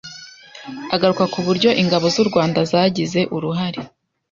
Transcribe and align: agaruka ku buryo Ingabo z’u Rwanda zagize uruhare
agaruka 0.95 1.23
ku 1.33 1.39
buryo 1.45 1.69
Ingabo 1.81 2.05
z’u 2.13 2.25
Rwanda 2.29 2.59
zagize 2.71 3.19
uruhare 3.35 3.79